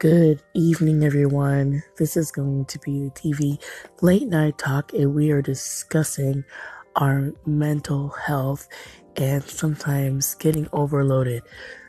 Good 0.00 0.44
evening, 0.54 1.02
everyone. 1.02 1.82
This 1.96 2.16
is 2.16 2.30
going 2.30 2.66
to 2.66 2.78
be 2.78 3.00
the 3.00 3.10
TV 3.10 3.60
late 4.00 4.28
night 4.28 4.56
talk, 4.56 4.92
and 4.92 5.12
we 5.12 5.32
are 5.32 5.42
discussing 5.42 6.44
our 6.94 7.32
mental 7.46 8.10
health 8.10 8.68
and 9.16 9.42
sometimes 9.42 10.36
getting 10.36 10.68
overloaded. 10.72 11.42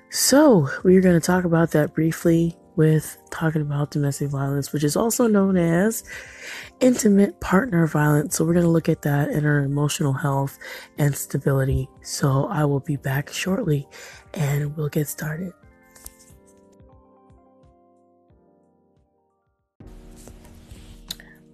So, 0.10 0.70
we're 0.84 1.02
going 1.02 1.22
to 1.22 1.24
talk 1.24 1.44
about 1.44 1.70
that 1.74 1.94
briefly 1.94 2.58
with 2.76 3.16
talking 3.30 3.62
about 3.62 3.92
domestic 3.92 4.32
violence, 4.32 4.74
which 4.74 4.84
is 4.84 4.96
also 4.96 5.28
known 5.28 5.56
as 5.56 6.04
intimate 6.80 7.40
partner 7.42 7.86
violence. 7.86 8.38
So, 8.38 8.44
we're 8.44 8.54
going 8.54 8.66
to 8.66 8.72
look 8.72 8.90
at 8.90 9.04
that 9.04 9.30
in 9.30 9.46
our 9.46 9.60
emotional 9.60 10.14
health 10.14 10.58
and 10.98 11.16
stability. 11.16 11.88
So, 12.02 12.48
I 12.48 12.66
will 12.66 12.80
be 12.80 12.96
back 12.96 13.32
shortly 13.32 13.88
and 14.34 14.76
we'll 14.76 14.90
get 14.90 15.08
started. 15.08 15.54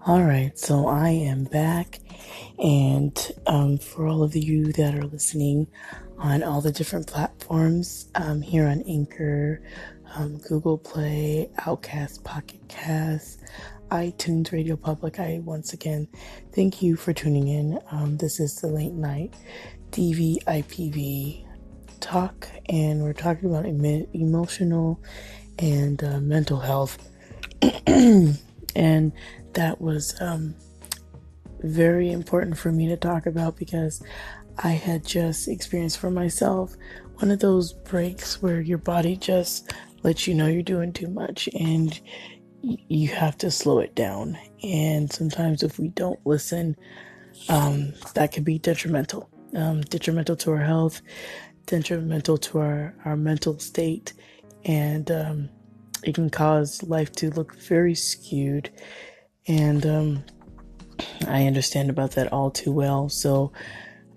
All 0.08 0.22
right, 0.22 0.55
so 0.55 0.88
I 0.88 1.09
am 1.09 1.45
back, 1.45 2.00
and 2.59 3.18
um, 3.48 3.80
for 3.80 4.05
all 4.05 4.22
of 4.22 4.36
you 4.36 4.72
that 4.73 4.94
are 4.94 5.08
listening 5.08 5.66
on 6.20 6.44
all 6.44 6.62
the 6.62 6.72
different 6.72 7.08
platforms 7.08 8.08
um, 8.13 8.44
here 8.44 8.68
on 8.68 8.84
Anchor, 8.84 9.63
um, 10.13 10.38
Google 10.48 10.77
Play, 10.77 11.49
Outcast, 11.66 12.23
Pocket 12.23 12.60
Cast, 12.68 13.40
iTunes, 13.90 14.52
Radio 14.52 14.76
Public, 14.76 15.20
I 15.20 15.41
once 15.44 15.73
again 15.73 16.08
thank 16.54 16.84
you 16.84 16.96
for 16.96 17.12
tuning 17.12 17.48
in. 17.48 17.80
Um, 17.90 18.18
this 18.18 18.40
is 18.40 18.58
the 18.58 18.68
late 18.68 18.94
night 18.94 19.34
DVIPV 19.90 21.48
talk, 21.99 22.48
and 22.70 23.02
we're 23.02 23.13
talking 23.13 23.49
about 23.49 23.66
em- 23.66 24.05
emotional 24.13 25.02
and 25.58 26.04
uh, 26.04 26.20
mental 26.20 26.60
health. 26.60 26.99
and 28.76 29.12
that 29.54 29.79
was 29.81 30.15
um, 30.21 30.55
very 31.62 32.12
important 32.12 32.57
for 32.57 32.71
me 32.71 32.87
to 32.87 32.98
talk 32.98 33.26
about 33.26 33.55
because 33.57 34.04
I 34.57 34.71
had 34.71 35.05
just 35.05 35.48
experienced 35.48 35.98
for 35.98 36.12
myself 36.12 36.76
one 37.18 37.31
of 37.31 37.40
those 37.40 37.73
breaks 37.73 38.41
where 38.41 38.62
your 38.62 38.77
body 38.77 39.15
just 39.15 39.73
lets 40.03 40.27
you 40.27 40.34
know 40.34 40.48
you're 40.48 40.62
doing 40.62 40.93
too 40.93 41.07
much 41.07 41.48
and 41.59 41.99
you 42.62 43.07
have 43.09 43.37
to 43.37 43.51
slow 43.51 43.79
it 43.79 43.96
down. 43.96 44.37
And 44.63 45.12
sometimes, 45.12 45.63
if 45.63 45.79
we 45.79 45.90
don't 45.90 46.20
listen, 46.26 46.76
um, 47.49 47.93
that 48.15 48.31
can 48.31 48.43
be 48.43 48.57
detrimental, 48.57 49.29
um, 49.55 49.81
detrimental 49.81 50.35
to 50.37 50.51
our 50.51 50.63
health, 50.63 51.01
detrimental 51.65 52.37
to 52.37 52.59
our, 52.59 52.96
our 53.05 53.15
mental 53.15 53.59
state, 53.59 54.13
and 54.63 55.09
um, 55.12 55.49
it 56.06 56.16
can 56.16 56.30
cause 56.30 56.84
life 56.84 57.12
to 57.14 57.30
look 57.32 57.56
very 57.56 57.96
skewed 57.96 58.70
and 59.48 59.86
um, 59.86 60.24
I 61.28 61.46
understand 61.46 61.90
about 61.90 62.12
that 62.12 62.32
all 62.32 62.52
too 62.52 62.72
well. 62.72 63.10
So 63.10 63.52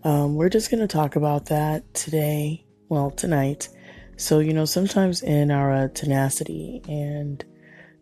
um, 0.05 0.37
we're 0.37 0.49
just 0.49 0.71
going 0.71 0.81
to 0.81 0.87
talk 0.87 1.17
about 1.17 1.47
that 1.47 1.95
today, 1.95 2.65
well, 2.89 3.11
tonight. 3.11 3.69
So, 4.17 4.39
you 4.39 4.53
know, 4.53 4.65
sometimes 4.65 5.23
in 5.23 5.51
our 5.51 5.73
uh, 5.73 5.89
tenacity 5.89 6.83
and 6.89 7.45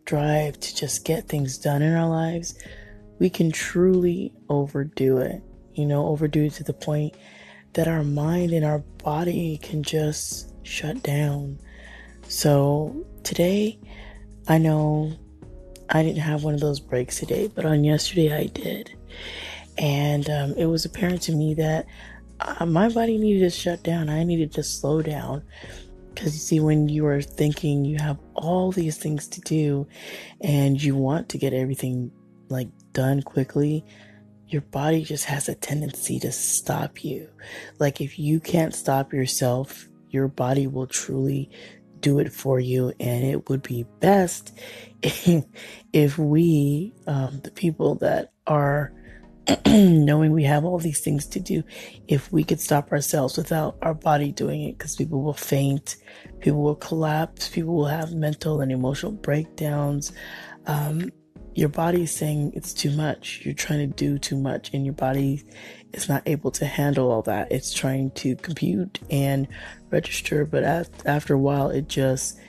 drive 0.05 0.59
to 0.59 0.75
just 0.75 1.05
get 1.05 1.27
things 1.27 1.57
done 1.57 1.81
in 1.81 1.93
our 1.93 2.09
lives, 2.09 2.57
we 3.19 3.29
can 3.29 3.51
truly 3.51 4.33
overdo 4.49 5.17
it. 5.17 5.41
You 5.73 5.85
know, 5.85 6.07
overdo 6.07 6.45
it 6.45 6.53
to 6.53 6.63
the 6.63 6.73
point 6.73 7.15
that 7.73 7.87
our 7.87 8.03
mind 8.03 8.51
and 8.51 8.65
our 8.65 8.79
body 9.03 9.59
can 9.61 9.83
just 9.83 10.51
shut 10.65 11.03
down. 11.03 11.59
So, 12.27 13.05
today, 13.27 13.77
I 14.47 14.57
know 14.57 15.11
I 15.89 16.01
didn't 16.01 16.21
have 16.21 16.43
one 16.43 16.53
of 16.53 16.61
those 16.61 16.79
breaks 16.79 17.19
today, 17.19 17.51
but 17.53 17.65
on 17.65 17.83
yesterday 17.83 18.33
I 18.33 18.45
did. 18.45 18.97
And 19.77 20.29
um, 20.29 20.53
it 20.53 20.65
was 20.65 20.85
apparent 20.85 21.21
to 21.23 21.33
me 21.33 21.53
that 21.55 21.85
uh, 22.39 22.65
my 22.65 22.89
body 22.89 23.17
needed 23.17 23.41
to 23.41 23.49
shut 23.49 23.83
down. 23.83 24.09
I 24.09 24.23
needed 24.23 24.53
to 24.53 24.63
slow 24.63 25.01
down. 25.01 25.43
Because 26.13 26.33
you 26.33 26.39
see, 26.39 26.59
when 26.59 26.89
you 26.89 27.05
are 27.05 27.21
thinking 27.21 27.85
you 27.85 27.97
have 27.99 28.17
all 28.33 28.71
these 28.71 28.97
things 28.97 29.27
to 29.27 29.41
do 29.41 29.85
and 30.41 30.81
you 30.81 30.95
want 30.95 31.29
to 31.29 31.37
get 31.37 31.53
everything 31.53 32.11
like 32.49 32.69
done 32.93 33.21
quickly, 33.21 33.85
your 34.47 34.61
body 34.61 35.03
just 35.03 35.25
has 35.25 35.49
a 35.49 35.53
tendency 35.53 36.19
to 36.21 36.31
stop 36.31 37.03
you. 37.03 37.29
Like 37.77 38.01
if 38.01 38.17
you 38.17 38.39
can't 38.39 38.73
stop 38.73 39.13
yourself, 39.13 39.87
your 40.09 40.27
body 40.27 40.65
will 40.65 40.87
truly 40.87 41.51
do 42.01 42.19
it 42.19 42.31
for 42.31 42.59
you. 42.59 42.93
And 42.99 43.25
it 43.25 43.49
would 43.49 43.63
be 43.63 43.85
best 43.99 44.57
if 45.93 46.17
we, 46.17 46.93
um, 47.05 47.41
the 47.43 47.51
people 47.51 47.95
that 47.95 48.31
are 48.45 48.93
knowing 49.65 50.31
we 50.31 50.43
have 50.43 50.65
all 50.65 50.77
these 50.77 50.99
things 50.99 51.25
to 51.27 51.39
do, 51.39 51.63
if 52.07 52.31
we 52.31 52.43
could 52.43 52.59
stop 52.59 52.91
ourselves 52.91 53.37
without 53.37 53.77
our 53.81 53.93
body 53.93 54.31
doing 54.31 54.63
it, 54.63 54.77
because 54.77 54.95
people 54.95 55.21
will 55.21 55.33
faint, 55.33 55.97
people 56.39 56.61
will 56.61 56.75
collapse, 56.75 57.47
people 57.47 57.73
will 57.73 57.85
have 57.85 58.13
mental 58.13 58.59
and 58.61 58.71
emotional 58.71 59.11
breakdowns. 59.11 60.11
Um, 60.65 61.11
your 61.57 61.69
body 61.69 62.03
is 62.03 62.11
saying 62.11 62.51
it's 62.53 62.71
too 62.71 62.91
much. 62.91 63.41
You're 63.43 63.55
trying 63.55 63.79
to 63.79 63.87
do 63.87 64.19
too 64.19 64.37
much, 64.37 64.69
and 64.75 64.85
your 64.85 64.93
body 64.93 65.43
is 65.91 66.07
not 66.07 66.21
able 66.27 66.51
to 66.51 66.67
handle 66.67 67.09
all 67.09 67.23
that. 67.23 67.51
It's 67.51 67.73
trying 67.73 68.11
to 68.11 68.35
compute 68.35 68.99
and 69.09 69.47
register, 69.89 70.45
but 70.45 70.63
after 70.63 71.33
a 71.33 71.39
while, 71.39 71.71
it 71.71 71.87
just 71.87 72.39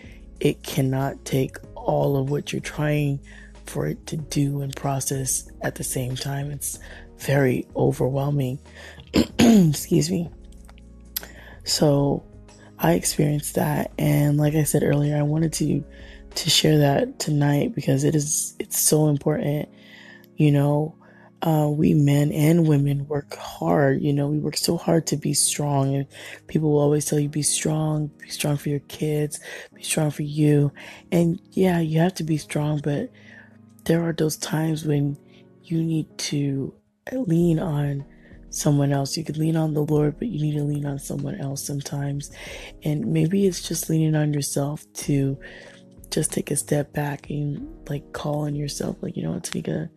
it 0.41 0.63
cannot 0.63 1.25
take 1.25 1.57
all 1.75 2.19
of 2.19 2.29
what 2.29 2.53
you're 2.53 2.61
trying 2.61 3.19
for 3.65 3.87
it 3.87 4.07
to 4.09 4.19
do 4.19 4.61
and 4.61 4.77
process 4.77 5.51
at 5.63 5.77
the 5.77 5.85
same 5.85 6.15
time. 6.15 6.51
It's 6.51 6.79
very 7.17 7.67
overwhelming. 7.75 8.59
Excuse 9.39 10.11
me. 10.11 10.29
So 11.65 12.23
I 12.79 12.93
experienced 12.93 13.57
that 13.57 13.93
and 13.99 14.37
like 14.37 14.55
I 14.55 14.63
said 14.65 14.83
earlier, 14.83 15.17
I 15.17 15.23
wanted 15.23 15.53
to 15.55 15.85
to 16.35 16.51
share 16.51 16.79
that 16.79 17.19
tonight 17.19 17.75
because 17.75 18.05
it 18.05 18.15
is 18.15 18.55
it's 18.59 18.79
so 18.79 19.09
important. 19.09 19.69
You 20.37 20.53
know, 20.53 20.95
uh, 21.43 21.69
we 21.71 21.95
men 21.95 22.33
and 22.33 22.67
women 22.67 23.07
work 23.07 23.35
hard. 23.37 24.03
You 24.03 24.13
know, 24.13 24.29
we 24.29 24.39
work 24.39 24.57
so 24.57 24.77
hard 24.77 25.07
to 25.09 25.17
be 25.17 25.35
strong, 25.35 25.95
and 25.95 26.07
people 26.47 26.73
will 26.73 26.81
always 26.81 27.07
tell 27.07 27.19
you, 27.19 27.29
be 27.29 27.43
strong, 27.43 28.09
be 28.19 28.29
strong 28.29 28.57
for 28.57 28.69
your 28.69 28.81
kids, 28.81 29.41
be 29.75 29.83
strong 29.83 30.11
for 30.11 30.23
you. 30.23 30.73
And 31.13 31.41
yeah, 31.53 31.81
you 31.81 32.01
have 32.01 32.15
to 32.15 32.25
be 32.25 32.39
strong, 32.39 32.81
but 32.83 33.11
there 33.85 34.03
are 34.03 34.13
those 34.13 34.37
times 34.37 34.85
when 34.85 35.17
you 35.65 35.83
need 35.83 36.07
to 36.19 36.75
lean 37.13 37.59
on 37.59 38.05
someone 38.51 38.93
else. 38.93 39.17
You 39.17 39.25
could 39.25 39.37
lean 39.37 39.57
on 39.57 39.75
the 39.75 39.85
Lord, 39.85 40.19
but 40.19 40.29
you 40.29 40.41
need 40.41 40.59
to 40.59 40.65
lean 40.65 40.87
on 40.87 40.99
someone 40.99 41.37
else 41.37 41.65
sometimes. 41.65 42.31
And 42.85 43.07
maybe 43.07 43.47
it's 43.47 43.67
just 43.67 43.91
leaning 43.91 44.15
on 44.15 44.33
yourself 44.33 44.85
to 44.95 45.39
just 46.11 46.33
take 46.33 46.51
a 46.51 46.57
step 46.57 46.93
back 46.93 47.29
and 47.31 47.69
like 47.89 48.13
call 48.13 48.41
on 48.41 48.55
yourself, 48.55 48.97
like, 49.03 49.17
you 49.17 49.23
know 49.23 49.33
what, 49.33 49.43
Tanika 49.43 49.91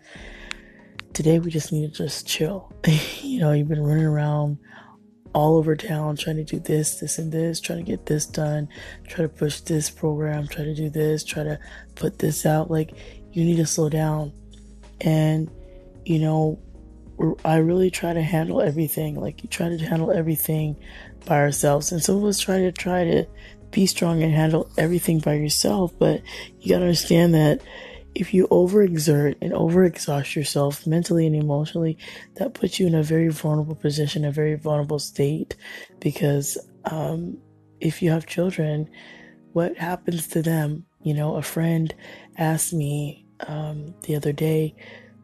today 1.14 1.40
we 1.40 1.52
just 1.52 1.72
need 1.72 1.94
to 1.94 2.04
just 2.04 2.28
chill. 2.28 2.72
you 3.22 3.40
know, 3.40 3.52
you've 3.52 3.68
been 3.68 3.84
running 3.84 4.06
around 4.06 4.58
all 5.34 5.58
over 5.58 5.76
town 5.76 6.16
trying 6.16 6.36
to 6.38 6.44
do 6.44 6.60
this, 6.60 7.00
this, 7.00 7.18
and 7.18 7.32
this, 7.32 7.60
trying 7.60 7.80
to 7.80 7.90
get 7.90 8.06
this 8.06 8.26
done, 8.26 8.68
try 9.08 9.24
to 9.24 9.30
push 9.30 9.62
this 9.62 9.90
program, 9.90 10.48
try 10.48 10.64
to 10.64 10.76
do 10.76 10.90
this, 10.90 11.24
try 11.24 11.44
to 11.44 11.60
put 11.96 12.20
this 12.20 12.46
out. 12.46 12.70
Like, 12.70 12.92
you 13.32 13.44
need 13.46 13.58
to 13.58 13.66
slow 13.66 13.90
down. 13.90 14.34
And, 15.00 15.50
you 16.06 16.20
know, 16.20 16.60
I 17.46 17.58
really 17.58 17.90
try 17.92 18.14
to 18.14 18.22
handle 18.22 18.62
everything. 18.62 19.16
Like, 19.16 19.44
you 19.44 19.50
try 19.50 19.70
to 19.70 19.78
handle 19.78 20.12
everything 20.12 20.78
by 21.26 21.38
ourselves. 21.38 21.92
And 21.92 22.02
some 22.04 22.18
of 22.18 22.24
us 22.24 22.40
try 22.40 22.60
to 22.60 22.72
try 22.72 23.04
to 23.04 23.26
be 23.72 23.86
strong 23.86 24.22
and 24.22 24.34
handle 24.34 24.70
everything 24.78 25.20
by 25.20 25.36
yourself. 25.36 25.94
But 25.98 26.22
you 26.60 26.70
got 26.70 26.80
to 26.80 26.86
understand 26.86 27.34
that 27.34 27.62
if 28.14 28.34
you 28.34 28.48
overexert 28.48 29.36
and 29.42 29.54
overexhaust 29.54 30.36
yourself 30.36 30.86
mentally 30.86 31.26
and 31.26 31.36
emotionally, 31.36 31.98
that 32.36 32.54
puts 32.54 32.80
you 32.80 32.88
in 32.88 32.96
a 32.96 33.04
very 33.04 33.30
vulnerable 33.30 33.76
position, 33.76 34.26
a 34.26 34.32
very 34.32 34.56
vulnerable 34.56 35.00
state. 35.00 35.56
Because 36.00 36.58
um, 36.86 37.38
if 37.80 38.02
you 38.02 38.12
have 38.12 38.26
children, 38.26 38.90
what 39.54 39.78
happens 39.78 40.28
to 40.28 40.42
them? 40.42 40.86
You 41.04 41.14
know, 41.14 41.36
a 41.36 41.42
friend 41.42 41.94
asked 42.38 42.74
me 42.74 43.26
um, 43.48 43.96
the 44.04 44.16
other 44.16 44.34
day, 44.34 44.76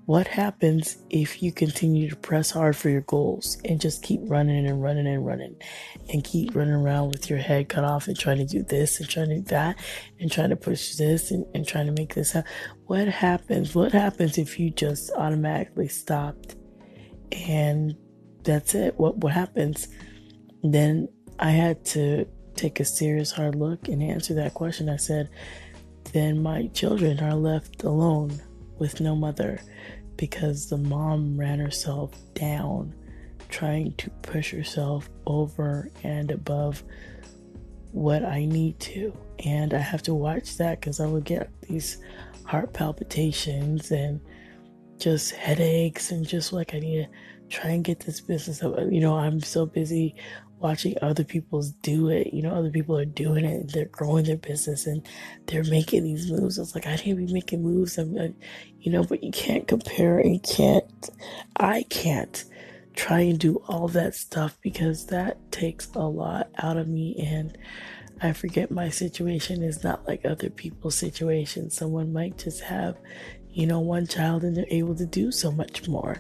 what 0.08 0.26
happens 0.26 1.04
if 1.10 1.44
you 1.44 1.52
continue 1.52 2.10
to 2.10 2.16
press 2.16 2.50
hard 2.50 2.78
for 2.78 2.88
your 2.88 3.02
goals 3.02 3.58
and 3.66 3.82
just 3.82 4.02
keep 4.02 4.22
running 4.24 4.66
and 4.66 4.82
running 4.82 5.06
and 5.06 5.26
running 5.26 5.54
and 6.08 6.24
keep 6.24 6.56
running 6.56 6.74
around 6.74 7.10
with 7.10 7.30
your 7.30 7.38
head 7.38 7.68
cut 7.68 7.84
off 7.84 8.08
and 8.08 8.18
trying 8.18 8.38
to 8.38 8.46
do 8.46 8.64
this 8.64 9.02
and 9.02 9.10
trying 9.10 9.28
to 9.28 9.36
do 9.36 9.42
that 9.42 9.78
and 10.22 10.32
trying 10.32 10.50
to 10.50 10.56
push 10.56 10.96
this 10.96 11.30
and, 11.30 11.46
and 11.54 11.68
trying 11.68 11.88
to 11.88 11.92
make 11.92 12.16
this 12.16 12.32
happen? 12.32 12.50
What 12.86 13.10
happens? 13.10 13.76
What 13.76 13.92
happens 13.92 14.38
if 14.38 14.58
you 14.58 14.70
just 14.70 15.12
automatically 15.12 15.90
stopped 15.90 16.56
and 17.34 17.94
that's 18.44 18.76
it? 18.76 18.98
What, 18.98 19.18
what 19.18 19.34
happens? 19.34 19.90
Then 20.64 21.10
I 21.38 21.52
had 21.52 21.84
to 21.88 22.26
take 22.56 22.80
a 22.80 22.86
serious 22.86 23.34
hard 23.34 23.56
look 23.56 23.90
and 23.90 24.02
answer 24.02 24.34
that 24.36 24.54
question. 24.54 24.88
I 24.88 24.96
said, 24.96 25.28
then 26.14 26.42
my 26.42 26.68
children 26.68 27.20
are 27.20 27.36
left 27.36 27.84
alone 27.84 28.42
with 28.80 29.02
no 29.02 29.16
mother 29.16 29.60
because 30.18 30.70
the 30.70 30.78
mom 30.78 31.40
ran 31.40 31.60
herself 31.60 32.12
down 32.34 32.94
trying 33.50 33.94
to 33.94 34.10
push 34.22 34.52
herself 34.52 35.10
over 35.26 35.90
and 36.04 36.32
above 36.32 36.84
what 37.92 38.24
I 38.24 38.46
need 38.46 38.80
to. 38.82 39.16
And 39.46 39.74
I 39.74 39.80
have 39.80 40.04
to 40.04 40.14
watch 40.14 40.58
that 40.58 40.80
because 40.80 41.00
I 41.00 41.06
would 41.06 41.24
get 41.24 41.50
these 41.62 41.98
heart 42.44 42.74
palpitations 42.74 43.92
and 43.92 44.20
just 45.00 45.32
headaches 45.32 46.12
and 46.12 46.28
just 46.28 46.54
like 46.54 46.74
I 46.74 46.80
need 46.80 47.04
to 47.04 47.10
try 47.50 47.70
and 47.72 47.84
get 47.84 48.00
this 48.00 48.20
business 48.20 48.62
up. 48.64 48.76
You 48.90 49.00
know, 49.00 49.18
I'm 49.18 49.40
so 49.40 49.66
busy 49.66 50.16
watching 50.60 50.96
other 51.02 51.24
people's 51.24 51.72
do 51.72 52.10
it. 52.10 52.34
You 52.34 52.42
know, 52.42 52.54
other 52.54 52.70
people 52.70 52.98
are 52.98 53.06
doing 53.06 53.46
it 53.46 53.72
they're 53.72 53.86
growing 53.86 54.26
their 54.26 54.38
business 54.38 54.88
and 54.88 55.06
they're 55.46 55.64
making 55.64 56.04
these 56.04 56.32
moves. 56.32 56.58
I 56.58 56.62
was 56.62 56.76
like, 56.76 56.88
I 56.88 56.96
to 56.96 57.16
be 57.16 57.32
making 57.32 57.64
moves. 57.64 57.98
I'm, 57.98 58.18
I, 58.18 58.34
you 58.80 58.92
know, 58.92 59.04
but 59.04 59.24
you 59.24 59.32
can't 59.32 59.68
compare 59.68 60.20
and 60.20 60.42
can't, 60.44 61.10
I 61.58 61.84
can't 61.84 62.44
try 62.96 63.20
and 63.20 63.40
do 63.40 63.62
all 63.68 63.88
that 63.90 64.16
stuff 64.16 64.58
because 64.62 65.08
that 65.08 65.52
takes 65.52 65.88
a 65.94 66.00
lot 66.00 66.50
out 66.58 66.78
of 66.78 66.88
me 66.88 67.16
and 67.24 67.58
I 68.22 68.34
forget 68.34 68.72
my 68.72 68.90
situation 68.90 69.62
is 69.62 69.84
not 69.84 70.08
like 70.08 70.26
other 70.26 70.50
people's 70.50 70.96
situation. 70.96 71.70
Someone 71.70 72.12
might 72.12 72.40
just 72.40 72.62
have, 72.62 72.98
you 73.52 73.68
know, 73.68 73.80
one 73.80 74.08
child 74.08 74.44
and 74.44 74.58
they're 74.58 74.66
able 74.70 74.96
to 74.96 75.06
do 75.06 75.32
so 75.32 75.52
much 75.52 75.88
more. 75.88 76.18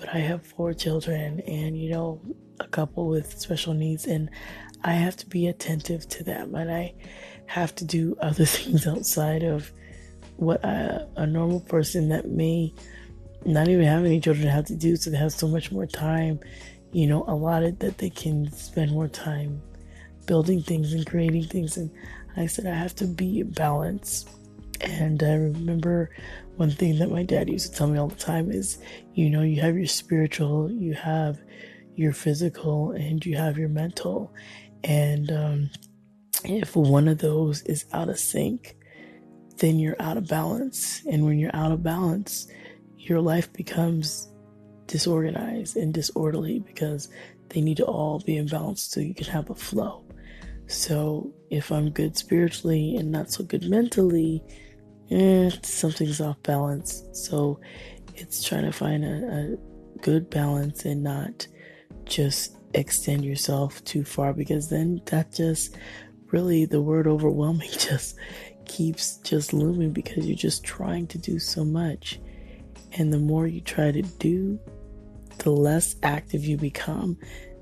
But 0.00 0.14
I 0.14 0.18
have 0.18 0.44
four 0.46 0.72
children 0.72 1.40
and, 1.40 1.78
you 1.78 1.90
know, 1.90 2.20
a 2.58 2.66
couple 2.66 3.06
with 3.08 3.38
special 3.38 3.74
needs, 3.74 4.06
and 4.06 4.30
I 4.82 4.92
have 4.92 5.16
to 5.18 5.26
be 5.26 5.46
attentive 5.46 6.08
to 6.08 6.24
them, 6.24 6.54
and 6.54 6.72
I 6.72 6.94
have 7.46 7.74
to 7.76 7.84
do 7.84 8.16
other 8.22 8.46
things 8.46 8.86
outside 8.86 9.42
of 9.42 9.70
what 10.36 10.64
a, 10.64 11.26
normal 11.26 11.60
person 11.60 12.08
that 12.08 12.30
may 12.30 12.72
not 13.44 13.68
even 13.68 13.84
have 13.84 14.04
any 14.04 14.20
children 14.20 14.48
have 14.48 14.64
to 14.66 14.74
do. 14.74 14.96
So 14.96 15.10
they 15.10 15.18
have 15.18 15.32
so 15.32 15.46
much 15.46 15.70
more 15.70 15.86
time, 15.86 16.40
you 16.92 17.06
know, 17.06 17.24
allotted 17.28 17.78
that 17.80 17.98
they 17.98 18.08
can 18.10 18.50
spend 18.52 18.90
more 18.90 19.08
time 19.08 19.60
building 20.26 20.62
things 20.62 20.94
and 20.94 21.06
creating 21.06 21.44
things. 21.44 21.76
And 21.76 21.90
I 22.36 22.46
said, 22.46 22.66
I 22.66 22.74
have 22.74 22.94
to 22.96 23.06
be 23.06 23.42
balanced. 23.42 24.30
And 24.80 25.22
I 25.22 25.34
remember 25.34 26.10
one 26.56 26.70
thing 26.70 26.98
that 27.00 27.10
my 27.10 27.22
dad 27.22 27.50
used 27.50 27.70
to 27.72 27.78
tell 27.78 27.86
me 27.86 27.98
all 27.98 28.08
the 28.08 28.14
time 28.16 28.50
is, 28.50 28.78
you 29.20 29.28
know, 29.28 29.42
you 29.42 29.60
have 29.60 29.76
your 29.76 29.86
spiritual, 29.86 30.72
you 30.72 30.94
have 30.94 31.38
your 31.94 32.14
physical 32.14 32.92
and 32.92 33.24
you 33.26 33.36
have 33.36 33.58
your 33.58 33.68
mental. 33.68 34.32
And 34.82 35.30
um, 35.30 35.70
if 36.44 36.74
one 36.74 37.06
of 37.06 37.18
those 37.18 37.60
is 37.64 37.84
out 37.92 38.08
of 38.08 38.18
sync, 38.18 38.78
then 39.58 39.78
you're 39.78 40.00
out 40.00 40.16
of 40.16 40.26
balance. 40.26 41.02
And 41.06 41.26
when 41.26 41.38
you're 41.38 41.54
out 41.54 41.70
of 41.70 41.82
balance, 41.82 42.48
your 42.96 43.20
life 43.20 43.52
becomes 43.52 44.30
disorganized 44.86 45.76
and 45.76 45.92
disorderly 45.92 46.60
because 46.60 47.10
they 47.50 47.60
need 47.60 47.76
to 47.76 47.84
all 47.84 48.20
be 48.20 48.38
in 48.38 48.46
balance 48.46 48.80
so 48.84 49.00
you 49.00 49.14
can 49.14 49.26
have 49.26 49.50
a 49.50 49.54
flow. 49.54 50.02
So 50.66 51.30
if 51.50 51.70
I'm 51.70 51.90
good 51.90 52.16
spiritually 52.16 52.96
and 52.96 53.12
not 53.12 53.30
so 53.30 53.44
good 53.44 53.68
mentally, 53.68 54.42
eh, 55.10 55.50
something's 55.62 56.22
off 56.22 56.42
balance. 56.42 57.04
So 57.12 57.60
it's 58.16 58.42
trying 58.42 58.64
to 58.64 58.72
find 58.72 59.04
a, 59.04 59.56
a 59.56 59.98
good 60.00 60.30
balance 60.30 60.84
and 60.84 61.02
not 61.02 61.46
just 62.04 62.56
extend 62.74 63.24
yourself 63.24 63.82
too 63.84 64.04
far 64.04 64.32
because 64.32 64.68
then 64.68 65.00
that 65.06 65.32
just 65.32 65.76
really 66.30 66.64
the 66.64 66.80
word 66.80 67.06
overwhelming 67.06 67.70
just 67.78 68.16
keeps 68.66 69.16
just 69.18 69.52
looming 69.52 69.92
because 69.92 70.26
you're 70.26 70.36
just 70.36 70.62
trying 70.64 71.06
to 71.08 71.18
do 71.18 71.38
so 71.38 71.64
much. 71.64 72.20
And 72.92 73.12
the 73.12 73.18
more 73.18 73.46
you 73.46 73.60
try 73.60 73.90
to 73.90 74.02
do, 74.02 74.58
the 75.38 75.50
less 75.50 75.96
active 76.02 76.44
you 76.44 76.56
become 76.56 77.18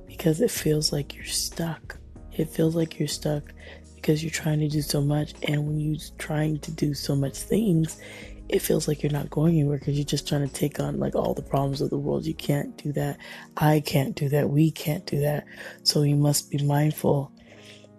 because 0.06 0.41
it 0.41 0.50
feels 0.50 0.93
like 0.93 1.15
you're 1.15 1.25
stuck. 1.25 1.97
It 2.37 2.50
feels 2.50 2.75
like 2.75 2.99
you're 2.99 3.09
stuck 3.09 3.53
because 3.95 4.23
you're 4.23 4.31
trying 4.31 4.61
to 4.61 4.69
do 4.69 4.83
so 4.83 5.00
much. 5.00 5.35
And 5.43 5.67
when 5.67 5.81
you're 5.81 6.00
trying 6.19 6.59
to 6.61 6.71
do 6.71 6.95
so 6.95 7.17
much 7.17 7.39
things, 7.39 8.00
it 8.49 8.61
feels 8.61 8.89
like 8.89 9.03
you're 9.03 9.12
not 9.12 9.31
going 9.31 9.55
anywhere 9.55 9.79
because 9.79 9.97
you're 9.97 10.05
just 10.05 10.27
trying 10.27 10.47
to 10.47 10.53
take 10.53 10.81
on 10.81 10.99
like 10.99 11.15
all 11.15 11.35
the 11.35 11.43
problems 11.43 11.81
of 11.81 11.91
the 11.91 11.99
world. 11.99 12.27
You 12.27 12.35
can't 12.35 12.77
do 12.83 12.93
that. 12.93 13.19
I 13.56 13.81
can't 13.81 14.15
do 14.15 14.29
that. 14.31 14.49
We 14.49 14.71
can't 14.71 15.05
do 15.06 15.21
that. 15.21 15.45
So 15.83 16.03
you 16.03 16.17
must 16.17 16.50
be 16.50 16.65
mindful. 16.65 17.33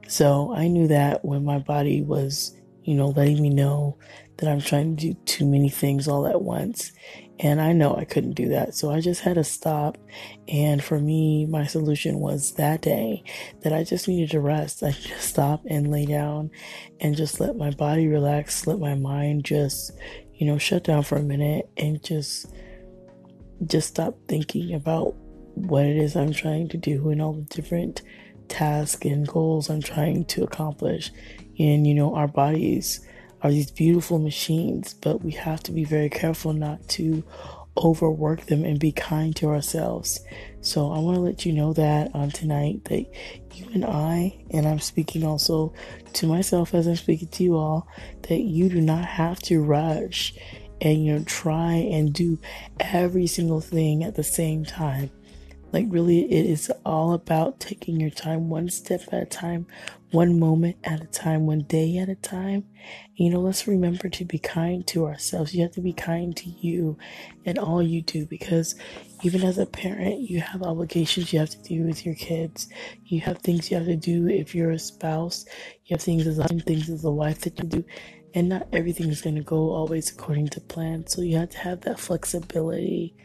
So 0.07 0.53
I 0.55 0.67
knew 0.67 0.87
that 0.87 1.23
when 1.23 1.45
my 1.45 1.59
body 1.59 2.01
was, 2.01 2.55
you 2.83 2.95
know, 2.95 3.09
letting 3.09 3.41
me 3.41 3.49
know 3.49 3.97
that 4.37 4.49
I'm 4.49 4.61
trying 4.61 4.95
to 4.95 5.07
do 5.07 5.13
too 5.25 5.45
many 5.45 5.69
things 5.69 6.07
all 6.07 6.25
at 6.25 6.41
once. 6.41 6.93
And 7.41 7.61
I 7.61 7.71
know 7.71 7.95
I 7.95 8.03
couldn't 8.05 8.33
do 8.33 8.49
that. 8.49 8.73
So 8.73 8.91
I 8.91 8.99
just 8.99 9.21
had 9.21 9.35
to 9.35 9.43
stop. 9.43 9.97
And 10.47 10.83
for 10.83 10.99
me, 10.99 11.45
my 11.45 11.65
solution 11.65 12.19
was 12.19 12.53
that 12.53 12.81
day 12.81 13.23
that 13.61 13.71
I 13.71 13.83
just 13.83 14.07
needed 14.07 14.31
to 14.31 14.41
rest. 14.41 14.83
I 14.83 14.91
just 15.01 15.29
stop 15.29 15.61
and 15.69 15.91
lay 15.91 16.05
down 16.05 16.51
and 16.99 17.15
just 17.15 17.39
let 17.39 17.55
my 17.55 17.71
body 17.71 18.07
relax, 18.07 18.65
let 18.65 18.79
my 18.79 18.95
mind 18.95 19.45
just, 19.45 19.91
you 20.39 20.47
know, 20.47 20.57
shut 20.57 20.85
down 20.85 21.03
for 21.03 21.17
a 21.17 21.21
minute 21.21 21.69
and 21.77 22.01
just 22.03 22.47
just 23.65 23.89
stop 23.89 24.15
thinking 24.29 24.73
about 24.73 25.13
what 25.53 25.85
it 25.85 25.97
is 25.97 26.15
I'm 26.15 26.31
trying 26.31 26.69
to 26.69 26.77
do 26.77 27.09
and 27.09 27.21
all 27.21 27.33
the 27.33 27.41
different 27.41 28.01
tasks 28.47 29.05
and 29.05 29.27
goals 29.27 29.69
I'm 29.69 29.81
trying 29.81 30.23
to 30.25 30.43
accomplish. 30.43 31.11
And 31.59 31.85
you 31.85 31.93
know, 31.93 32.15
our 32.15 32.27
bodies 32.29 33.05
are 33.41 33.51
these 33.51 33.69
beautiful 33.69 34.17
machines, 34.17 34.93
but 34.93 35.21
we 35.21 35.31
have 35.31 35.61
to 35.63 35.73
be 35.73 35.83
very 35.83 36.09
careful 36.09 36.53
not 36.53 36.87
to 36.89 37.21
overwork 37.77 38.45
them 38.47 38.65
and 38.65 38.79
be 38.79 38.91
kind 38.91 39.35
to 39.37 39.47
ourselves. 39.47 40.19
So 40.61 40.91
I 40.91 40.99
want 40.99 41.15
to 41.15 41.21
let 41.21 41.45
you 41.45 41.53
know 41.53 41.73
that 41.73 42.13
on 42.13 42.31
tonight 42.31 42.85
that 42.85 43.05
you 43.55 43.67
and 43.73 43.85
I, 43.85 44.43
and 44.51 44.67
I'm 44.67 44.79
speaking 44.79 45.23
also 45.23 45.73
to 46.13 46.27
myself 46.27 46.73
as 46.73 46.87
I'm 46.87 46.95
speaking 46.95 47.29
to 47.29 47.43
you 47.43 47.55
all, 47.57 47.87
that 48.23 48.41
you 48.41 48.69
do 48.69 48.81
not 48.81 49.05
have 49.05 49.39
to 49.43 49.61
rush 49.61 50.33
and 50.81 51.05
you 51.05 51.13
know 51.13 51.23
try 51.25 51.73
and 51.73 52.13
do 52.13 52.39
every 52.79 53.27
single 53.27 53.61
thing 53.61 54.03
at 54.03 54.15
the 54.15 54.23
same 54.23 54.65
time. 54.65 55.11
Like, 55.71 55.85
really, 55.89 56.31
it 56.31 56.45
is 56.47 56.71
all 56.83 57.13
about 57.13 57.59
taking 57.59 57.99
your 57.99 58.09
time 58.09 58.49
one 58.49 58.69
step 58.69 59.01
at 59.11 59.21
a 59.21 59.25
time, 59.25 59.67
one 60.11 60.39
moment 60.39 60.77
at 60.83 61.01
a 61.01 61.05
time, 61.05 61.45
one 61.45 61.61
day 61.61 61.97
at 61.99 62.09
a 62.09 62.15
time. 62.15 62.65
You 63.15 63.29
know, 63.29 63.39
let's 63.39 63.67
remember 63.67 64.09
to 64.09 64.25
be 64.25 64.39
kind 64.39 64.85
to 64.87 65.05
ourselves. 65.05 65.53
You 65.53 65.61
have 65.61 65.73
to 65.73 65.81
be 65.81 65.93
kind 65.93 66.35
to 66.37 66.49
you 66.49 66.97
and 67.45 67.59
all 67.59 67.83
you 67.83 68.01
do 68.01 68.25
because 68.25 68.75
even 69.21 69.43
as 69.43 69.59
a 69.59 69.65
parent, 69.67 70.21
you 70.21 70.41
have 70.41 70.63
obligations 70.63 71.31
you 71.31 71.39
have 71.39 71.51
to 71.51 71.61
do 71.61 71.83
with 71.83 72.03
your 72.05 72.15
kids. 72.15 72.67
You 73.05 73.21
have 73.21 73.37
things 73.39 73.69
you 73.69 73.77
have 73.77 73.85
to 73.85 73.95
do 73.95 74.27
if 74.27 74.55
you're 74.55 74.71
a 74.71 74.79
spouse. 74.79 75.45
You 75.85 75.95
have 75.95 76.01
things 76.01 76.25
as 76.25 76.39
a 76.39 76.47
things 76.47 76.89
as 76.89 77.05
a 77.05 77.11
wife 77.11 77.41
that 77.41 77.59
you 77.59 77.65
do. 77.65 77.85
And 78.33 78.49
not 78.49 78.67
everything 78.73 79.09
is 79.09 79.21
going 79.21 79.35
to 79.35 79.43
go 79.43 79.71
always 79.71 80.11
according 80.11 80.47
to 80.49 80.61
plan. 80.61 81.05
So 81.07 81.21
you 81.21 81.37
have 81.37 81.49
to 81.49 81.57
have 81.59 81.81
that 81.81 81.99
flexibility 81.99 83.15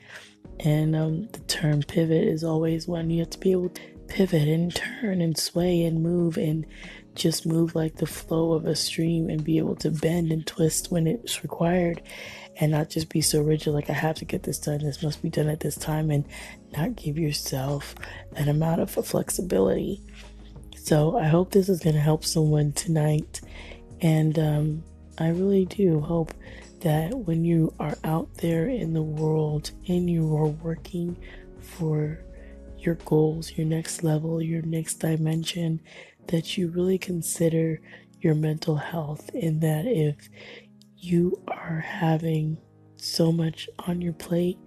and 0.60 0.94
um, 0.94 1.28
the 1.32 1.40
term 1.40 1.82
pivot 1.82 2.24
is 2.24 2.44
always 2.44 2.86
one 2.86 3.10
you 3.10 3.20
have 3.20 3.30
to 3.30 3.38
be 3.38 3.52
able 3.52 3.68
to 3.70 3.82
pivot 4.08 4.48
and 4.48 4.74
turn 4.74 5.20
and 5.20 5.36
sway 5.36 5.82
and 5.82 6.02
move 6.02 6.36
and 6.36 6.66
just 7.14 7.46
move 7.46 7.74
like 7.74 7.96
the 7.96 8.06
flow 8.06 8.52
of 8.52 8.66
a 8.66 8.74
stream 8.74 9.30
and 9.30 9.44
be 9.44 9.58
able 9.58 9.76
to 9.76 9.90
bend 9.90 10.32
and 10.32 10.46
twist 10.46 10.90
when 10.90 11.06
it's 11.06 11.42
required 11.42 12.02
and 12.56 12.72
not 12.72 12.90
just 12.90 13.08
be 13.08 13.20
so 13.20 13.40
rigid 13.40 13.72
like 13.72 13.90
I 13.90 13.94
have 13.94 14.16
to 14.16 14.24
get 14.24 14.42
this 14.42 14.58
done, 14.58 14.78
this 14.78 15.02
must 15.02 15.22
be 15.22 15.30
done 15.30 15.48
at 15.48 15.60
this 15.60 15.76
time, 15.76 16.10
and 16.10 16.24
not 16.76 16.96
give 16.96 17.18
yourself 17.18 17.94
an 18.36 18.48
amount 18.48 18.80
of 18.80 18.90
flexibility. 18.90 20.00
So 20.76 21.18
I 21.18 21.24
hope 21.24 21.50
this 21.50 21.68
is 21.68 21.80
going 21.80 21.94
to 21.94 22.00
help 22.00 22.24
someone 22.24 22.72
tonight, 22.72 23.40
and 24.00 24.38
um, 24.38 24.84
I 25.18 25.28
really 25.28 25.64
do 25.64 26.00
hope 26.00 26.32
that 26.84 27.14
when 27.14 27.46
you 27.46 27.74
are 27.80 27.96
out 28.04 28.28
there 28.34 28.68
in 28.68 28.92
the 28.92 29.02
world 29.02 29.70
and 29.88 30.08
you 30.08 30.36
are 30.36 30.46
working 30.48 31.16
for 31.58 32.20
your 32.78 32.96
goals, 33.06 33.52
your 33.56 33.66
next 33.66 34.04
level, 34.04 34.42
your 34.42 34.60
next 34.62 34.96
dimension, 34.96 35.80
that 36.28 36.58
you 36.58 36.68
really 36.68 36.98
consider 36.98 37.80
your 38.20 38.34
mental 38.34 38.76
health 38.76 39.30
and 39.32 39.62
that 39.62 39.86
if 39.86 40.28
you 40.98 41.42
are 41.48 41.80
having 41.80 42.58
so 42.96 43.32
much 43.32 43.66
on 43.86 44.02
your 44.02 44.12
plate 44.12 44.58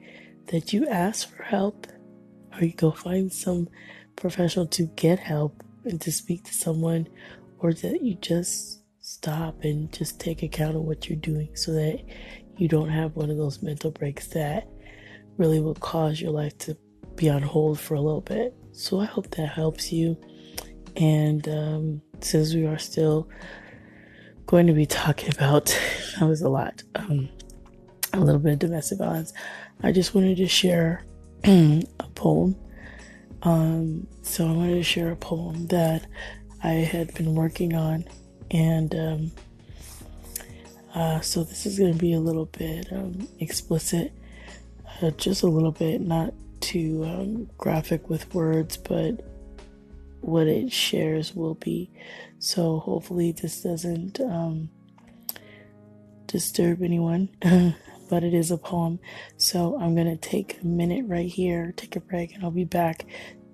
that 0.48 0.74
you 0.74 0.88
ask 0.88 1.30
for 1.30 1.44
help 1.44 1.86
or 2.54 2.66
you 2.66 2.74
go 2.74 2.90
find 2.90 3.32
some 3.32 3.70
professional 4.16 4.66
to 4.66 4.88
get 4.96 5.20
help 5.20 5.64
and 5.86 6.02
to 6.02 6.12
speak 6.12 6.44
to 6.44 6.54
someone 6.54 7.08
or 7.60 7.74
that 7.74 8.02
you 8.02 8.16
just 8.16 8.82
stop 9.08 9.64
and 9.64 9.92
just 9.94 10.20
take 10.20 10.44
account 10.44 10.76
of 10.76 10.82
what 10.82 11.08
you're 11.08 11.18
doing 11.20 11.48
so 11.56 11.72
that 11.72 12.04
you 12.58 12.68
don't 12.68 12.90
have 12.90 13.16
one 13.16 13.30
of 13.30 13.38
those 13.38 13.64
mental 13.64 13.90
breaks 13.90 14.28
that 14.28 14.68
really 15.38 15.62
will 15.62 15.76
cause 15.76 16.20
your 16.20 16.32
life 16.32 16.58
to 16.58 16.76
be 17.16 17.30
on 17.30 17.42
hold 17.42 17.80
for 17.80 17.96
a 17.96 18.02
little 18.02 18.20
bit. 18.20 18.54
So 18.74 19.00
I 19.00 19.06
hope 19.06 19.32
that 19.32 19.48
helps 19.48 19.94
you. 19.94 20.18
And 20.98 21.48
um, 21.48 22.02
since 22.20 22.54
we 22.54 22.66
are 22.66 22.78
still 22.78 23.30
going 24.46 24.68
to 24.68 24.74
be 24.74 24.86
talking 24.86 25.30
about 25.34 25.68
that 26.20 26.28
was 26.28 26.42
a 26.42 26.50
lot. 26.50 26.84
Um, 26.96 27.30
a 28.12 28.20
little 28.20 28.42
bit 28.42 28.54
of 28.54 28.60
domestic 28.60 28.98
violence. 28.98 29.32
I 29.84 29.94
just 29.94 30.16
wanted 30.16 30.36
to 30.36 30.48
share 30.50 31.06
a 31.46 31.82
poem. 32.14 32.58
Um, 33.44 34.06
so 34.22 34.50
I 34.50 34.52
wanted 34.52 34.76
to 34.76 34.84
share 34.84 35.12
a 35.12 35.16
poem 35.16 35.68
that 35.68 36.06
I 36.62 36.72
had 36.72 37.14
been 37.14 37.36
working 37.36 37.74
on, 37.74 38.04
and 38.51 38.96
um, 38.96 39.32
uh, 40.96 41.22
so 41.22 41.44
this 41.44 41.66
is 41.66 41.77
going 41.77 41.94
to 41.94 42.00
be 42.00 42.13
a 42.13 42.20
little 42.20 42.46
bit 42.46 42.92
um, 42.92 43.27
explicit, 43.39 44.12
uh, 45.01 45.12
just 45.12 45.44
a 45.44 45.48
little 45.48 45.72
bit, 45.72 46.01
not 46.01 46.34
too 46.60 47.04
um, 47.06 47.50
graphic 47.58 48.10
with 48.10 48.34
words, 48.34 48.77
but 48.77 49.24
what 50.22 50.48
it 50.48 50.72
shares 50.72 51.36
will 51.36 51.56
be. 51.56 51.89
So 52.39 52.80
hopefully 52.80 53.32
this 53.32 53.62
doesn't 53.62 54.20
um, 54.20 54.70
disturb 56.25 56.82
anyone. 56.82 57.30
but 58.10 58.24
it 58.24 58.34
is 58.34 58.51
a 58.51 58.58
poem. 58.58 59.00
So 59.38 59.77
I'm 59.80 59.96
going 59.96 60.08
to 60.08 60.18
take 60.18 60.60
a 60.62 60.66
minute 60.66 61.06
right 61.08 61.30
here, 61.30 61.74
take 61.75 61.96
a 61.96 62.00
break, 62.00 62.34
and 62.34 62.44
I'll 62.44 62.51
be 62.51 62.63
back 62.63 63.06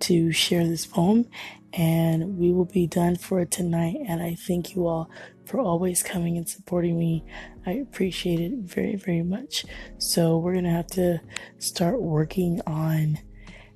to 0.03 0.31
share 0.31 0.65
this 0.65 0.86
poem. 0.86 1.27
And 1.74 2.38
we 2.38 2.51
will 2.51 2.65
be 2.65 2.86
done 2.86 3.15
for 3.15 3.43
tonight. 3.45 3.98
And 4.07 4.22
I 4.22 4.36
thank 4.36 4.75
you 4.75 4.86
all 4.86 5.10
for 5.45 5.60
always 5.60 6.03
coming 6.03 6.38
and 6.38 6.48
supporting 6.48 6.98
me. 6.98 7.25
I 7.65 7.72
appreciate 7.72 8.39
it 8.39 8.60
very, 8.60 8.95
very 8.95 9.24
much. 9.24 9.65
So 9.98 10.38
we're 10.38 10.53
going 10.53 10.65
to 10.65 10.69
have 10.69 10.88
to 10.88 11.19
start 11.57 12.01
working 12.01 12.62
on 12.67 13.17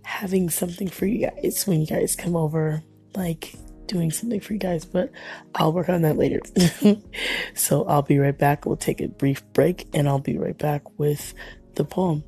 having 0.03 0.49
something 0.49 0.87
for 0.87 1.05
you 1.05 1.27
guys 1.27 1.65
when 1.65 1.81
you 1.81 1.87
guys 1.87 2.15
come 2.15 2.35
over. 2.35 2.83
Like, 3.15 3.55
doing 3.87 4.11
something 4.11 4.39
for 4.39 4.53
you 4.53 4.59
guys, 4.59 4.85
but 4.85 5.11
I'll 5.55 5.73
work 5.73 5.89
on 5.89 6.03
that 6.03 6.17
later. 6.17 6.41
so 7.55 7.85
I'll 7.85 8.01
be 8.01 8.19
right 8.19 8.37
back. 8.37 8.65
We'll 8.65 8.77
take 8.77 9.01
a 9.01 9.07
brief 9.07 9.41
break 9.53 9.87
and 9.93 10.07
I'll 10.07 10.19
be 10.19 10.37
right 10.37 10.57
back 10.57 10.99
with 10.99 11.33
the 11.75 11.85
poem. 11.85 12.23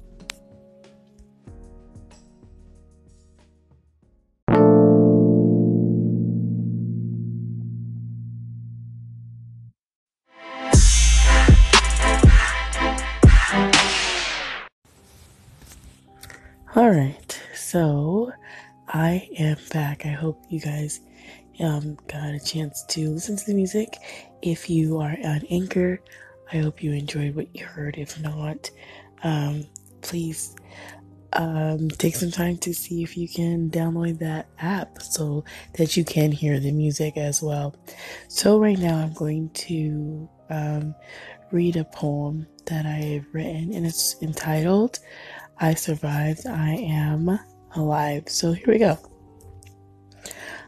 All 16.79 16.91
right, 16.91 17.41
so 17.53 18.31
I 18.87 19.27
am 19.37 19.57
back. 19.73 20.05
I 20.05 20.11
hope 20.11 20.41
you 20.47 20.61
guys 20.61 21.01
um, 21.59 21.97
got 22.07 22.33
a 22.33 22.39
chance 22.39 22.85
to 22.85 23.09
listen 23.09 23.35
to 23.35 23.45
the 23.47 23.53
music. 23.53 23.97
If 24.41 24.69
you 24.69 24.97
are 24.99 25.17
on 25.25 25.41
Anchor, 25.49 25.99
I 26.53 26.59
hope 26.59 26.81
you 26.81 26.93
enjoyed 26.93 27.35
what 27.35 27.53
you 27.53 27.65
heard. 27.65 27.97
If 27.97 28.17
not, 28.21 28.71
um, 29.23 29.65
please 29.99 30.55
um, 31.33 31.89
take 31.89 32.15
some 32.15 32.31
time 32.31 32.57
to 32.59 32.73
see 32.73 33.03
if 33.03 33.17
you 33.17 33.27
can 33.27 33.69
download 33.69 34.19
that 34.19 34.47
app 34.59 35.01
so 35.01 35.43
that 35.73 35.97
you 35.97 36.05
can 36.05 36.31
hear 36.31 36.61
the 36.61 36.71
music 36.71 37.17
as 37.17 37.43
well. 37.43 37.75
So, 38.29 38.57
right 38.57 38.79
now, 38.79 38.99
I'm 38.99 39.13
going 39.15 39.49
to 39.49 40.29
um, 40.49 40.95
read 41.51 41.75
a 41.75 41.83
poem 41.83 42.47
that 42.67 42.85
I 42.85 42.99
have 43.15 43.25
written, 43.33 43.73
and 43.73 43.85
it's 43.85 44.15
entitled 44.21 44.99
I 45.61 45.73
Survived, 45.73 46.47
I 46.47 46.75
Am 46.75 47.37
Alive. 47.75 48.29
So, 48.29 48.53
here 48.53 48.65
we 48.69 48.77
go. 48.79 48.97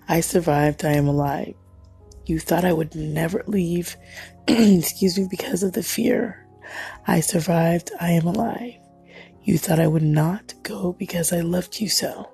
I 0.09 0.19
survived. 0.19 0.83
I 0.83 0.91
am 0.91 1.07
alive. 1.07 1.55
You 2.25 2.39
thought 2.39 2.65
I 2.65 2.73
would 2.73 2.93
never 2.93 3.41
leave, 3.47 3.95
excuse 4.47 5.17
me, 5.17 5.27
because 5.29 5.63
of 5.63 5.71
the 5.71 5.81
fear. 5.81 6.45
I 7.07 7.21
survived. 7.21 7.91
I 8.01 8.11
am 8.11 8.27
alive. 8.27 8.75
You 9.43 9.57
thought 9.57 9.79
I 9.79 9.87
would 9.87 10.03
not 10.03 10.53
go 10.63 10.91
because 10.91 11.31
I 11.31 11.39
loved 11.39 11.79
you 11.79 11.87
so. 11.87 12.29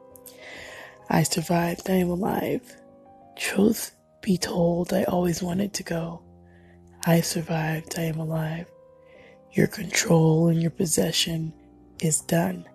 I 1.12 1.22
survived. 1.22 1.92
I 1.92 1.98
am 1.98 2.10
alive. 2.10 2.76
Truth 3.38 3.96
be 4.22 4.40
told, 4.40 4.94
I 4.94 5.04
always 5.04 5.44
wanted 5.44 5.76
to 5.76 5.84
go. 5.84 6.24
I 7.06 7.22
survived. 7.22 8.00
I 8.00 8.04
am 8.06 8.20
alive. 8.20 8.66
Your 9.52 9.68
control 9.68 10.48
and 10.48 10.60
your 10.60 10.72
possession 10.72 11.54
is 12.00 12.22
done. 12.22 12.68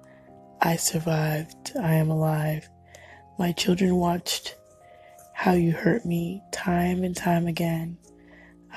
I 0.61 0.76
survived. 0.76 1.73
I 1.81 1.95
am 1.95 2.11
alive. 2.11 2.69
My 3.38 3.52
children 3.52 3.97
watched 3.97 4.57
how 5.33 5.52
you 5.52 5.73
hurt 5.73 6.07
me 6.07 6.43
time 6.52 7.02
and 7.02 7.17
time 7.17 7.47
again. 7.47 7.99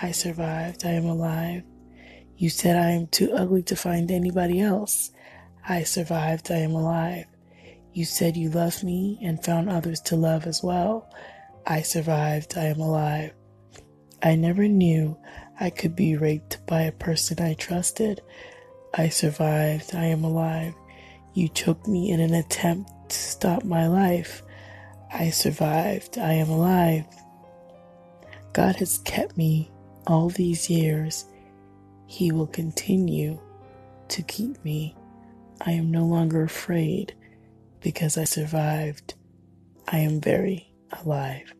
I 0.01 0.11
survived. 0.11 0.85
I 0.85 0.91
am 0.91 1.05
alive. 1.05 1.63
You 2.37 2.49
said 2.49 2.75
I 2.75 2.91
am 2.91 3.07
too 3.07 3.31
ugly 3.33 3.63
to 3.63 3.75
find 3.75 4.11
anybody 4.11 4.59
else. 4.61 5.11
I 5.67 5.83
survived. 5.83 6.51
I 6.51 6.57
am 6.57 6.71
alive. 6.71 7.25
You 7.93 8.03
said 8.03 8.35
you 8.35 8.49
loved 8.49 8.83
me 8.83 9.19
and 9.21 9.43
found 9.43 9.69
others 9.69 10.01
to 10.01 10.15
love 10.15 10.47
as 10.47 10.61
well. 10.61 11.09
I 11.65 11.81
survived. 11.81 12.57
I 12.57 12.65
am 12.65 12.79
alive. 12.79 13.31
I 14.21 14.35
never 14.35 14.67
knew 14.67 15.17
I 15.59 15.69
could 15.69 15.95
be 15.95 16.17
raped 16.17 16.65
by 16.65 16.81
a 16.81 16.91
person 16.91 17.39
I 17.39 17.53
trusted. 17.53 18.21
I 18.97 19.09
survived. 19.09 19.93
I 19.93 20.05
am 20.05 20.23
alive. 20.23 20.73
You 21.33 21.49
choked 21.49 21.87
me 21.87 22.11
in 22.11 22.21
an 22.21 22.33
attempt 22.33 23.09
to 23.09 23.15
stop 23.15 23.63
my 23.65 23.87
life. 23.87 24.41
I 25.13 25.29
survived. 25.31 26.17
I 26.17 26.33
am 26.33 26.49
alive. 26.49 27.05
God 28.53 28.77
has 28.77 28.99
kept 28.99 29.35
me 29.35 29.69
all 30.07 30.29
these 30.29 30.69
years. 30.69 31.25
He 32.07 32.31
will 32.31 32.47
continue 32.47 33.37
to 34.07 34.21
keep 34.21 34.63
me. 34.63 34.95
I 35.61 35.71
am 35.71 35.91
no 35.91 36.05
longer 36.05 36.43
afraid 36.43 37.13
because 37.81 38.17
I 38.17 38.23
survived. 38.23 39.15
I 39.89 39.99
am 39.99 40.21
very 40.21 40.71
alive. 41.03 41.53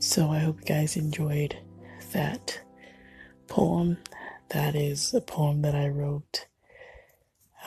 So 0.00 0.30
I 0.30 0.40
hope 0.40 0.60
you 0.60 0.66
guys 0.66 0.96
enjoyed 0.96 1.56
that 2.12 2.60
poem. 3.48 3.96
That 4.50 4.74
is 4.74 5.14
a 5.14 5.20
poem 5.20 5.62
that 5.62 5.76
I 5.76 5.88
wrote 5.88 6.46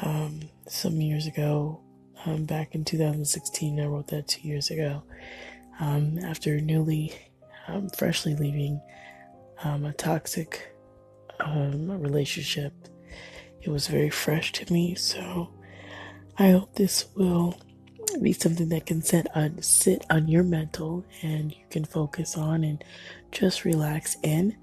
um, 0.02 0.42
some 0.68 1.00
years 1.00 1.28
ago 1.28 1.80
um, 2.26 2.44
back 2.44 2.76
in 2.76 2.84
2016. 2.84 3.80
I 3.80 3.86
wrote 3.86 4.08
that 4.08 4.28
two 4.28 4.46
years 4.46 4.70
ago. 4.70 5.02
Um, 5.80 6.20
after 6.20 6.60
newly, 6.60 7.14
um, 7.70 7.90
freshly 7.90 8.36
leaving 8.36 8.82
um, 9.64 9.86
a 9.86 9.94
toxic 9.94 10.76
um, 11.40 11.90
relationship, 11.90 12.74
it 13.62 13.70
was 13.70 13.88
very 13.88 14.10
fresh 14.10 14.52
to 14.52 14.74
me. 14.74 14.96
So 14.96 15.54
I 16.38 16.52
hope 16.52 16.76
this 16.76 17.06
will 17.16 17.58
be 18.22 18.34
something 18.34 18.68
that 18.70 18.88
can 18.88 19.02
sit 19.02 19.28
on, 19.36 19.62
sit 19.62 20.06
on 20.10 20.28
your 20.28 20.44
mental 20.44 21.06
and 21.22 21.54
you 21.54 21.64
can 21.70 21.86
focus 21.86 22.38
on 22.38 22.66
and 22.66 22.84
just 23.32 23.64
relax 23.64 24.18
in. 24.22 24.58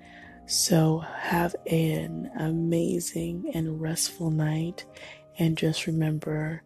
So 0.50 0.98
have 0.98 1.54
an 1.70 2.28
amazing 2.36 3.52
and 3.54 3.80
restful 3.80 4.32
night 4.32 4.84
and 5.38 5.56
just 5.56 5.86
remember 5.86 6.64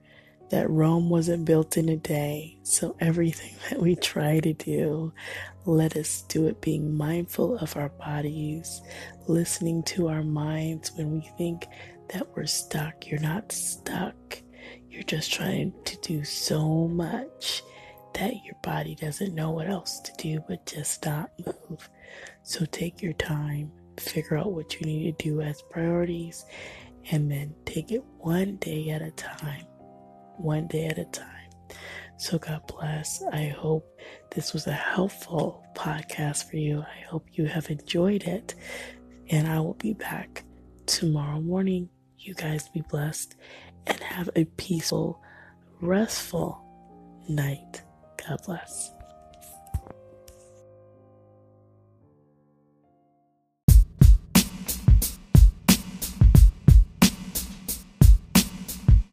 that 0.49 0.71
Rome 0.71 1.11
wasn't 1.11 1.45
built 1.45 1.77
in 1.77 1.91
a 1.91 1.97
day. 1.99 2.57
So 2.63 2.97
everything 2.99 3.55
that 3.69 3.83
we 3.83 3.95
try 3.95 4.41
to 4.41 4.55
do, 4.55 5.13
let 5.67 5.99
us 5.99 6.23
do 6.29 6.47
it 6.47 6.63
being 6.63 6.97
mindful 6.97 7.59
of 7.59 7.77
our 7.77 7.91
bodies, 7.91 8.81
listening 9.27 9.83
to 9.83 10.09
our 10.09 10.23
minds 10.23 10.91
when 10.97 11.11
we 11.13 11.31
think 11.37 11.67
that 12.09 12.27
we're 12.35 12.47
stuck. 12.47 13.07
You're 13.07 13.21
not 13.21 13.53
stuck. 13.53 14.41
You're 14.89 15.03
just 15.03 15.31
trying 15.31 15.75
to 15.85 15.97
do 15.99 16.25
so 16.25 16.89
much 16.89 17.63
that 18.15 18.43
your 18.47 18.57
body 18.63 18.95
doesn't 18.95 19.35
know 19.35 19.51
what 19.51 19.69
else 19.69 20.01
to 20.01 20.13
do 20.17 20.43
but 20.49 20.65
just 20.65 21.05
not 21.05 21.33
move. 21.45 21.91
So 22.43 22.65
take 22.67 23.03
your 23.03 23.13
time, 23.15 23.73
figure 23.99 24.37
out 24.37 24.53
what 24.53 24.81
you 24.81 24.87
need 24.87 25.19
to 25.19 25.25
do 25.25 25.41
as 25.41 25.63
priorities, 25.63 26.45
and 27.11 27.31
then 27.31 27.55
take 27.65 27.93
it 27.93 28.03
one 28.19 28.57
day 28.57 28.91
at 28.91 29.03
a 29.03 29.11
time 29.13 29.67
one 30.37 30.67
day 30.67 30.87
at 30.87 30.99
a 30.99 31.05
time. 31.07 31.31
So, 32.17 32.39
God 32.39 32.63
bless. 32.67 33.23
I 33.33 33.49
hope 33.49 34.01
this 34.31 34.53
was 34.53 34.67
a 34.67 34.73
helpful 34.73 35.65
podcast 35.75 36.49
for 36.49 36.57
you. 36.57 36.81
I 36.81 37.05
hope 37.09 37.27
you 37.33 37.47
have 37.47 37.71
enjoyed 37.71 38.25
it. 38.25 38.55
And 39.31 39.49
I 39.49 39.59
will 39.61 39.75
be 39.75 39.95
back 39.95 40.45
tomorrow 40.87 41.41
morning. 41.41 41.89
You 42.19 42.35
guys 42.35 42.69
be 42.69 42.83
blessed 42.89 43.35
and 43.87 43.99
have 44.01 44.31
a 44.37 44.45
peaceful, 44.45 45.21
restful 45.81 46.63
night. 47.29 47.83
God 48.27 48.39
bless. 48.47 48.93